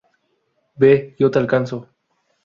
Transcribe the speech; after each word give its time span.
¡Ve!¡ 0.79 1.13
yo 1.19 1.29
te 1.29 1.37
alcanzo! 1.37 1.87